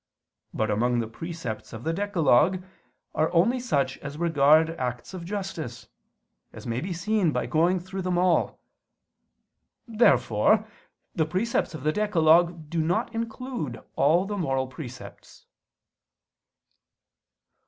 But 0.51 0.71
among 0.71 0.97
the 0.97 1.05
precepts 1.07 1.73
of 1.73 1.83
the 1.83 1.93
decalogue 1.93 2.63
are 3.13 3.31
only 3.31 3.59
such 3.59 3.99
as 3.99 4.17
regard 4.17 4.71
acts 4.79 5.13
of 5.13 5.23
justice; 5.23 5.89
as 6.51 6.65
may 6.65 6.81
be 6.81 6.91
seen 6.91 7.31
by 7.31 7.45
going 7.45 7.79
through 7.79 8.01
them 8.01 8.17
all. 8.17 8.59
Therefore 9.87 10.65
the 11.13 11.27
precepts 11.27 11.75
of 11.75 11.83
the 11.83 11.91
decalogue 11.93 12.67
do 12.67 12.81
not 12.81 13.13
include 13.13 13.79
all 13.95 14.25
the 14.25 14.37
moral 14.37 14.65
precepts. 14.65 15.45